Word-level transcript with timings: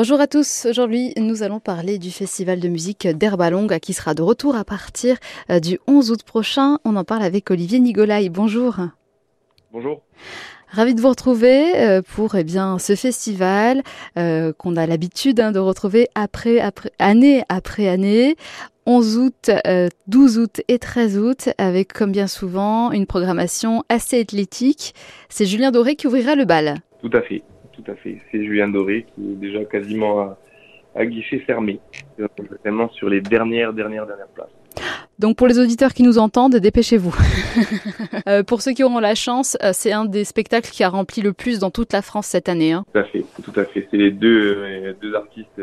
Bonjour 0.00 0.20
à 0.20 0.28
tous. 0.28 0.64
Aujourd'hui, 0.70 1.12
nous 1.16 1.42
allons 1.42 1.58
parler 1.58 1.98
du 1.98 2.12
festival 2.12 2.60
de 2.60 2.68
musique 2.68 3.08
d'Herbalongue 3.08 3.80
qui 3.80 3.92
sera 3.92 4.14
de 4.14 4.22
retour 4.22 4.54
à 4.54 4.62
partir 4.62 5.16
euh, 5.50 5.58
du 5.58 5.80
11 5.88 6.12
août 6.12 6.22
prochain. 6.22 6.78
On 6.84 6.94
en 6.94 7.02
parle 7.02 7.24
avec 7.24 7.50
Olivier 7.50 7.80
Nigolaï. 7.80 8.28
Bonjour. 8.28 8.76
Bonjour. 9.72 10.02
Ravi 10.68 10.94
de 10.94 11.00
vous 11.00 11.08
retrouver 11.08 11.74
euh, 11.74 12.00
pour 12.00 12.36
eh 12.36 12.44
bien 12.44 12.78
ce 12.78 12.94
festival 12.94 13.82
euh, 14.16 14.52
qu'on 14.52 14.76
a 14.76 14.86
l'habitude 14.86 15.40
hein, 15.40 15.50
de 15.50 15.58
retrouver 15.58 16.06
après, 16.14 16.60
après 16.60 16.92
année 17.00 17.42
après 17.48 17.88
année. 17.88 18.36
11 18.86 19.16
août, 19.18 19.50
12 20.06 20.38
août 20.38 20.60
et 20.68 20.78
13 20.78 21.18
août, 21.18 21.48
avec 21.58 21.92
comme 21.92 22.12
bien 22.12 22.28
souvent 22.28 22.92
une 22.92 23.04
programmation 23.04 23.82
assez 23.88 24.20
athlétique. 24.20 24.94
C'est 25.28 25.44
Julien 25.44 25.72
Doré 25.72 25.96
qui 25.96 26.06
ouvrira 26.06 26.36
le 26.36 26.44
bal. 26.44 26.76
Tout 27.02 27.10
à 27.12 27.20
fait 27.20 27.42
tout 27.78 27.90
à 27.90 27.94
fait. 27.94 28.20
C'est 28.30 28.44
Julien 28.44 28.68
Doré 28.68 29.06
qui 29.14 29.32
est 29.32 29.36
déjà 29.36 29.64
quasiment 29.64 30.36
à, 30.94 31.06
guichet 31.06 31.38
fermé, 31.40 31.80
vraiment 32.64 32.88
sur 32.90 33.08
les 33.08 33.20
dernières, 33.20 33.72
dernières, 33.72 34.06
dernières 34.06 34.28
places. 34.28 34.48
Donc 35.18 35.36
pour 35.36 35.46
les 35.46 35.58
auditeurs 35.58 35.94
qui 35.94 36.02
nous 36.02 36.18
entendent, 36.18 36.56
dépêchez-vous. 36.56 37.14
Euh, 38.26 38.42
pour 38.42 38.60
ceux 38.60 38.72
qui 38.72 38.84
auront 38.84 38.98
la 38.98 39.14
chance, 39.14 39.56
euh, 39.62 39.70
c'est 39.72 39.90
un 39.92 40.04
des 40.04 40.24
spectacles 40.24 40.70
qui 40.70 40.84
a 40.84 40.90
rempli 40.90 41.22
le 41.22 41.32
plus 41.32 41.60
dans 41.60 41.70
toute 41.70 41.94
la 41.94 42.02
France 42.02 42.26
cette 42.26 42.48
année. 42.48 42.72
Hein. 42.72 42.84
Tout 42.92 42.98
à 42.98 43.04
fait, 43.04 43.24
tout 43.42 43.52
à 43.58 43.64
fait. 43.64 43.88
C'est 43.90 43.96
les 43.96 44.10
deux, 44.10 44.54
euh, 44.58 44.92
deux 45.00 45.14
artistes, 45.14 45.62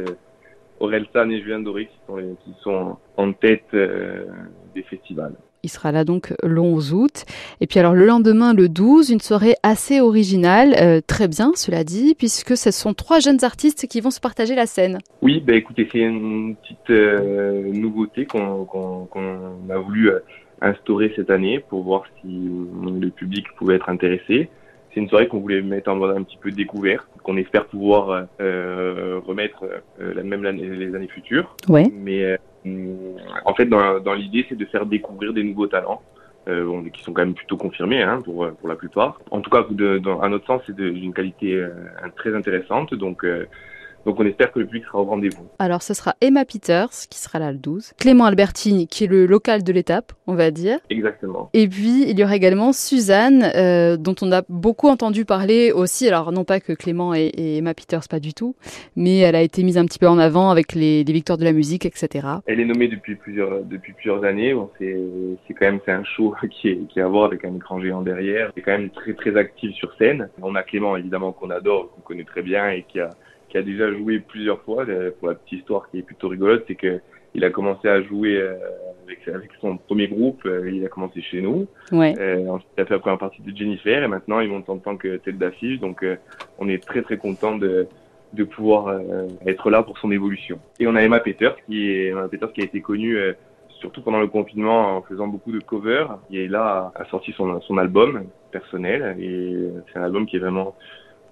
Aurel 0.79 1.05
San 1.13 1.31
et 1.31 1.41
Julien 1.41 1.59
Doré, 1.59 1.85
qui 1.85 1.99
sont, 2.07 2.37
qui 2.43 2.53
sont 2.63 2.97
en 3.17 3.34
tête 3.34 3.67
des 3.71 4.84
festivals. 4.84 5.35
Il 5.65 5.69
sera 5.69 5.91
là 5.91 6.03
donc 6.03 6.31
le 6.43 6.61
11 6.61 6.93
août. 6.93 7.25
Et 7.59 7.65
puis 7.65 7.79
alors 7.79 7.95
le 7.95 8.05
lendemain, 8.05 8.53
le 8.53 8.69
12, 8.69 9.09
une 9.09 9.19
soirée 9.19 9.55
assez 9.63 9.99
originale, 9.99 10.75
euh, 10.79 11.01
très 11.05 11.27
bien 11.27 11.53
cela 11.55 11.83
dit, 11.83 12.13
puisque 12.15 12.55
ce 12.55 12.69
sont 12.69 12.93
trois 12.93 13.19
jeunes 13.19 13.43
artistes 13.43 13.87
qui 13.87 13.99
vont 13.99 14.11
se 14.11 14.20
partager 14.20 14.53
la 14.53 14.67
scène. 14.67 14.99
Oui, 15.23 15.41
bah 15.45 15.55
écoutez, 15.55 15.89
c'est 15.91 15.99
une 15.99 16.55
petite 16.55 16.91
euh, 16.91 17.71
nouveauté 17.73 18.27
qu'on 18.27 18.67
a 19.71 19.77
voulu 19.79 20.12
euh, 20.12 20.20
instaurer 20.62 21.12
cette 21.15 21.31
année 21.31 21.59
pour 21.68 21.81
voir 21.81 22.03
si 22.21 22.27
le 22.27 23.09
public 23.09 23.45
pouvait 23.57 23.75
être 23.75 23.90
intéressé. 23.90 24.49
C'est 24.96 25.01
une 25.01 25.10
soirée 25.10 25.27
qu'on 25.27 25.41
voulait 25.41 25.62
mettre 25.62 25.91
en 25.91 25.98
mode 25.98 26.18
un 26.18 26.24
petit 26.24 26.38
peu 26.38 26.49
découverte, 26.49 27.05
qu'on 27.21 27.35
espère 27.35 27.65
pouvoir 27.65 28.27
remettre 28.40 29.65
même 29.99 30.41
les 30.43 30.96
années 30.96 31.10
futures. 31.10 31.54
Ouais. 31.68 31.84
Mais 31.93 32.40
en 33.46 33.54
fait, 33.54 33.65
dans, 33.65 33.99
dans 33.99 34.13
l'idée, 34.13 34.46
c'est 34.49 34.57
de 34.57 34.65
faire 34.65 34.85
découvrir 34.85 35.34
des 35.34 35.43
nouveaux 35.43 35.68
talents. 35.68 36.02
Euh, 36.48 36.84
qui 36.93 37.02
sont 37.02 37.12
quand 37.12 37.24
même 37.24 37.34
plutôt 37.34 37.57
confirmés 37.57 38.04
hein, 38.04 38.21
pour, 38.24 38.48
pour 38.60 38.70
la 38.70 38.76
plupart. 38.76 39.20
En 39.32 39.41
tout 39.41 39.49
cas, 39.49 39.65
de, 39.68 39.98
dans, 39.98 40.20
à 40.21 40.29
notre 40.29 40.46
sens, 40.46 40.62
c'est 40.68 40.76
d'une 40.76 41.12
qualité 41.12 41.55
euh, 41.55 41.71
très 42.15 42.35
intéressante. 42.35 42.93
Donc, 42.93 43.26
euh, 43.26 43.48
donc 44.05 44.20
on 44.20 44.25
espère 44.25 44.51
que 44.51 44.59
le 44.59 44.65
public 44.65 44.85
sera 44.85 44.99
au 44.99 45.05
rendez-vous. 45.05 45.48
Alors 45.59 45.81
ce 45.81 45.93
sera 45.93 46.15
Emma 46.21 46.45
Peters 46.45 46.91
qui 47.09 47.20
sera 47.20 47.39
là 47.39 47.51
le 47.51 47.57
12, 47.57 47.93
Clément 47.98 48.25
Albertini 48.25 48.87
qui 48.87 49.05
est 49.05 49.07
le 49.07 49.25
local 49.25 49.63
de 49.63 49.73
l'étape, 49.73 50.13
on 50.27 50.35
va 50.35 50.51
dire. 50.51 50.77
Exactement. 50.89 51.49
Et 51.53 51.67
puis 51.67 52.09
il 52.09 52.20
y 52.20 52.23
aura 52.23 52.35
également 52.35 52.71
Suzanne 52.71 53.43
euh, 53.55 53.97
dont 53.97 54.15
on 54.21 54.31
a 54.31 54.43
beaucoup 54.47 54.87
entendu 54.87 55.25
parler 55.25 55.71
aussi. 55.71 56.07
Alors 56.07 56.31
non 56.31 56.43
pas 56.43 56.59
que 56.59 56.73
Clément 56.73 57.13
et, 57.15 57.31
Emma 57.57 57.73
Peters 57.73 58.07
pas 58.09 58.20
du 58.20 58.34
tout, 58.34 58.55
mais 58.95 59.20
elle 59.20 59.35
a 59.35 59.41
été 59.41 59.63
mise 59.63 59.77
un 59.77 59.85
petit 59.85 59.99
peu 59.99 60.07
en 60.07 60.19
avant 60.19 60.51
avec 60.51 60.73
les, 60.73 61.03
victoires 61.03 61.37
de 61.37 61.45
la 61.45 61.53
musique, 61.53 61.85
etc. 61.85 62.27
Elle 62.45 62.59
est 62.59 62.65
nommée 62.65 62.90
depuis 62.90 63.15
plusieurs 63.15 63.63
depuis 63.63 63.93
plusieurs 63.93 64.23
années. 64.23 64.53
Bon, 64.53 64.69
c'est 64.78 64.97
c'est 65.47 65.53
quand 65.53 65.66
même 65.66 65.79
c'est 65.85 65.91
un 65.91 66.03
show 66.03 66.35
qui 66.51 66.69
est 66.69 66.79
qui 66.90 67.00
est 67.00 67.01
à 67.01 67.07
voir 67.07 67.25
avec 67.25 67.44
un 67.44 67.56
écran 67.56 67.81
géant 67.81 68.01
derrière. 68.01 68.51
C'est 68.56 68.62
quand 68.62 68.73
même 68.78 68.90
très 68.91 69.13
très 69.13 69.35
actif 69.38 69.73
sur 69.75 69.95
scène. 69.97 70.29
On 70.41 70.56
a 70.56 70.63
Clément 70.63 70.95
évidemment 70.95 71.31
qu'on 71.31 71.50
adore, 71.50 71.91
qu'on 71.95 72.01
connaît 72.01 72.23
très 72.23 72.41
bien 72.41 72.69
et 72.69 72.84
qui 72.84 73.00
a 73.00 73.09
qui 73.56 73.59
a 73.59 73.63
déjà 73.63 73.89
joué 73.89 74.19
plusieurs 74.19 74.59
fois. 74.63 74.85
Pour 75.19 75.29
la 75.29 75.35
petite 75.35 75.59
histoire 75.59 75.89
qui 75.89 76.00
est 76.00 76.01
plutôt 76.01 76.28
rigolote, 76.28 76.66
c'est 76.67 76.75
que 76.75 77.00
il 77.34 77.44
a 77.45 77.50
commencé 77.50 77.88
à 77.88 78.01
jouer 78.01 78.38
euh, 78.38 78.56
avec, 79.06 79.28
avec 79.28 79.50
son 79.62 79.78
premier 79.78 80.07
groupe. 80.07 80.41
Euh, 80.45 80.69
il 80.72 80.85
a 80.85 80.89
commencé 80.89 81.22
chez 81.22 81.41
nous. 81.41 81.66
Ouais. 81.91 82.13
Euh, 82.19 82.47
ensuite, 82.47 82.69
il 82.78 82.81
a 82.81 82.85
fait 82.85 82.94
la 82.94 83.00
première 83.00 83.18
partie 83.18 83.41
de 83.41 83.56
Jennifer 83.56 84.03
et 84.03 84.07
maintenant 84.07 84.41
il 84.41 84.50
monte 84.50 84.69
en 84.69 84.78
tant 84.78 84.97
que 84.97 85.18
tête 85.18 85.38
d'affiche. 85.38 85.80
Donc, 85.80 86.06
on 86.59 86.68
est 86.68 86.84
très 86.84 87.02
très 87.02 87.18
content 87.18 87.57
de 87.57 87.88
de 88.34 88.44
pouvoir 88.44 89.00
être 89.46 89.69
là 89.69 89.81
pour 89.81 89.97
son 90.00 90.12
évolution. 90.12 90.59
Et 90.81 90.88
on 90.88 90.96
a 90.96 91.01
Emma 91.01 91.22
Peters 91.22 91.56
qui 91.66 91.90
est 91.90 92.07
Emma 92.07 92.28
Peters 92.28 92.51
qui 92.51 92.59
a 92.59 92.66
été 92.66 92.81
connue 92.81 93.18
surtout 93.80 94.01
pendant 94.01 94.19
le 94.19 94.28
confinement 94.28 94.97
en 94.97 95.01
faisant 95.03 95.28
beaucoup 95.28 95.53
de 95.53 95.59
covers. 95.59 96.18
Et 96.31 96.50
là 96.50 96.91
a 96.96 97.06
sorti 97.06 97.31
son 97.31 97.62
son 97.62 97.78
album 97.78 98.25
personnel 98.51 99.16
et 99.18 99.56
c'est 99.88 100.00
un 100.00 100.03
album 100.03 100.25
qui 100.25 100.35
est 100.35 100.40
vraiment 100.40 100.75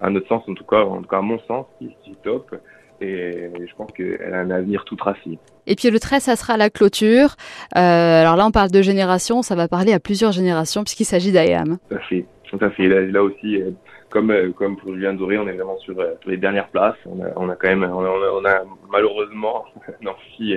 à 0.03 0.09
notre 0.09 0.28
sens, 0.28 0.44
en 0.47 0.53
tout 0.53 0.66
cas, 0.66 0.81
en 0.81 1.02
tout 1.02 1.08
cas 1.08 1.19
à 1.19 1.22
mon 1.22 1.40
sens, 1.40 1.66
est 1.81 2.22
top. 2.24 2.56
Et 3.02 3.50
je 3.59 3.75
pense 3.75 3.91
qu'elle 3.91 4.34
a 4.34 4.40
un 4.40 4.52
avenir 4.52 4.86
tout 4.86 4.96
tracé. 4.96 5.40
Et 5.66 5.75
puis 5.75 5.90
le 5.90 6.00
13, 6.00 6.24
ça 6.24 6.36
sera 6.36 6.58
la 6.58 6.69
clôture. 6.69 7.36
Euh, 7.75 8.22
alors 8.22 8.36
là, 8.36 8.46
on 8.46 8.52
parle 8.52 8.69
de 8.69 8.81
génération, 8.81 9.42
ça 9.42 9.56
va 9.56 9.68
parler 9.68 9.94
à 9.94 10.00
plusieurs 10.00 10.31
générations 10.31 10.84
puisqu'il 10.84 11.06
s'agit 11.06 11.31
d'IAM. 11.31 11.78
Tout 11.90 11.96
à 11.96 12.00
fait, 12.00 12.25
tout 12.44 12.59
à 12.62 12.69
fait. 12.69 12.88
Là, 12.88 13.24
aussi, 13.24 13.62
euh, 13.62 13.72
comme, 14.09 14.31
euh, 14.31 14.52
comme 14.52 14.78
pour 14.78 14.94
Julien 14.94 15.13
Doré, 15.13 15.38
on 15.38 15.47
est 15.47 15.53
vraiment 15.53 15.78
sur, 15.80 15.96
les 16.25 16.38
dernières 16.38 16.68
places. 16.68 16.96
On 17.06 17.22
a, 17.24 17.30
on 17.38 17.50
a 17.50 17.56
quand 17.56 17.69
même, 17.69 17.84
on 17.84 18.03
a, 18.03 18.09
on 18.09 18.46
a 18.46 18.63
malheureusement 18.90 19.66
un 20.02 20.08
amphi 20.08 20.56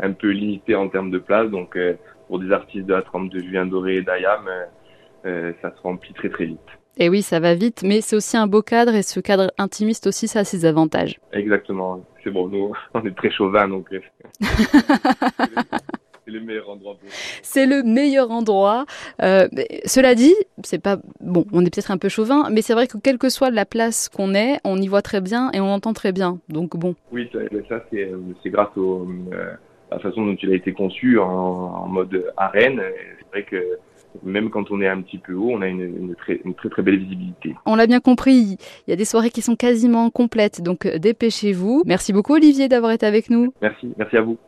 un 0.00 0.12
peu 0.12 0.30
limité 0.30 0.74
en 0.74 0.88
termes 0.88 1.10
de 1.10 1.18
places. 1.18 1.50
Donc 1.50 1.76
pour 2.28 2.38
des 2.38 2.50
artistes 2.52 2.86
de 2.86 2.94
la 2.94 3.02
trempe 3.02 3.28
de 3.30 3.40
Julien 3.40 3.66
Doré 3.66 3.96
et 3.96 4.02
d'IAM, 4.02 4.48
ça 5.24 5.74
se 5.74 5.82
remplit 5.82 6.14
très 6.14 6.28
très 6.28 6.46
vite. 6.46 6.60
Et 6.96 7.08
oui, 7.08 7.22
ça 7.22 7.40
va 7.40 7.54
vite, 7.54 7.82
mais 7.84 8.00
c'est 8.00 8.14
aussi 8.14 8.36
un 8.36 8.46
beau 8.46 8.62
cadre 8.62 8.94
et 8.94 9.02
ce 9.02 9.18
cadre 9.18 9.52
intimiste 9.58 10.06
aussi, 10.06 10.28
ça 10.28 10.40
a 10.40 10.44
ses 10.44 10.64
avantages. 10.64 11.18
Exactement. 11.32 12.04
C'est 12.22 12.30
bon, 12.30 12.48
nous, 12.48 12.72
on 12.94 13.04
est 13.04 13.16
très 13.16 13.30
chauvin, 13.30 13.68
donc. 13.68 13.92
Euh, 13.92 14.00
c'est 16.24 16.30
le 16.30 16.40
meilleur 16.40 16.70
endroit. 16.70 16.96
C'est 17.42 17.66
le 17.66 17.82
meilleur 17.82 18.30
endroit. 18.30 18.86
Euh, 19.22 19.48
cela 19.84 20.14
dit, 20.14 20.34
c'est 20.62 20.80
pas 20.80 20.98
bon. 21.20 21.44
On 21.52 21.62
est 21.62 21.74
peut-être 21.74 21.90
un 21.90 21.98
peu 21.98 22.08
chauvin, 22.08 22.48
mais 22.50 22.62
c'est 22.62 22.74
vrai 22.74 22.86
que 22.86 22.96
quelle 22.96 23.18
que 23.18 23.28
soit 23.28 23.50
la 23.50 23.64
place 23.64 24.08
qu'on 24.08 24.34
est, 24.34 24.60
on 24.64 24.80
y 24.80 24.86
voit 24.86 25.02
très 25.02 25.20
bien 25.20 25.50
et 25.52 25.60
on 25.60 25.72
entend 25.72 25.94
très 25.94 26.12
bien. 26.12 26.38
Donc 26.48 26.76
bon. 26.76 26.94
Oui, 27.10 27.28
ça, 27.68 27.84
c'est 27.90 28.50
grâce 28.50 28.76
au, 28.76 29.08
euh, 29.32 29.54
à 29.90 29.96
la 29.96 29.98
façon 29.98 30.24
dont 30.24 30.36
il 30.40 30.52
a 30.52 30.54
été 30.54 30.72
conçu 30.72 31.18
en, 31.18 31.26
en 31.26 31.88
mode 31.88 32.32
arène. 32.36 32.80
C'est 33.18 33.26
vrai 33.32 33.42
que 33.42 33.78
même 34.22 34.50
quand 34.50 34.70
on 34.70 34.80
est 34.80 34.88
un 34.88 35.00
petit 35.00 35.18
peu 35.18 35.34
haut, 35.34 35.50
on 35.50 35.62
a 35.62 35.68
une, 35.68 36.14
très, 36.16 36.40
très, 36.56 36.68
très 36.68 36.82
belle 36.82 36.98
visibilité. 36.98 37.54
On 37.66 37.76
l'a 37.76 37.86
bien 37.86 38.00
compris, 38.00 38.56
il 38.86 38.90
y 38.90 38.92
a 38.92 38.96
des 38.96 39.04
soirées 39.04 39.30
qui 39.30 39.42
sont 39.42 39.56
quasiment 39.56 40.10
complètes, 40.10 40.62
donc 40.62 40.86
euh, 40.86 40.98
dépêchez-vous. 40.98 41.82
Merci 41.86 42.12
beaucoup 42.12 42.34
Olivier 42.34 42.68
d'avoir 42.68 42.92
été 42.92 43.06
avec 43.06 43.30
nous. 43.30 43.52
Merci, 43.60 43.92
merci 43.98 44.16
à 44.16 44.22
vous. 44.22 44.38